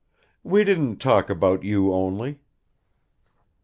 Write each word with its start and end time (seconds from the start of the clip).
"We 0.41 0.63
didn't 0.63 0.97
talk 0.97 1.29
about 1.29 1.63
you 1.63 1.93
only." 1.93 2.39